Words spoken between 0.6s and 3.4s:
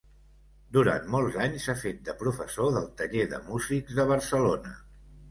Durant molts anys ha fet de professor del Taller